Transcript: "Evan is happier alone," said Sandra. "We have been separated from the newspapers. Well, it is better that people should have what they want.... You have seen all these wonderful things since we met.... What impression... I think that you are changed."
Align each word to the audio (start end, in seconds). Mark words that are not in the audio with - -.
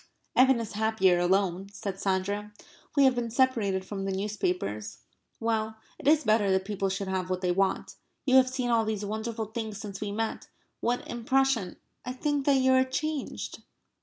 "Evan 0.35 0.59
is 0.59 0.71
happier 0.73 1.19
alone," 1.19 1.69
said 1.71 1.99
Sandra. 1.99 2.51
"We 2.97 3.03
have 3.03 3.13
been 3.13 3.29
separated 3.29 3.85
from 3.85 4.03
the 4.03 4.11
newspapers. 4.11 4.97
Well, 5.39 5.75
it 5.99 6.07
is 6.07 6.23
better 6.23 6.49
that 6.49 6.65
people 6.65 6.89
should 6.89 7.07
have 7.07 7.29
what 7.29 7.41
they 7.41 7.51
want.... 7.51 7.97
You 8.25 8.37
have 8.37 8.49
seen 8.49 8.71
all 8.71 8.83
these 8.83 9.05
wonderful 9.05 9.45
things 9.45 9.77
since 9.77 10.01
we 10.01 10.11
met.... 10.11 10.47
What 10.79 11.07
impression... 11.07 11.75
I 12.03 12.13
think 12.13 12.47
that 12.47 12.55
you 12.57 12.71
are 12.73 12.83
changed." 12.83 13.61